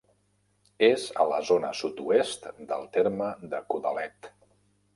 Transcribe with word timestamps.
És 0.87 1.03
a 1.23 1.25
la 1.31 1.37
zona 1.49 1.69
sud-oest 1.81 2.49
del 2.73 2.89
terme 2.99 3.31
de 3.55 3.63
Codalet. 3.75 4.35